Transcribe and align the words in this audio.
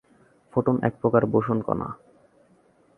Photon 0.53 0.75
একপ্রকার 0.83 1.23
boson 1.25 1.57
কণা। 1.61 1.87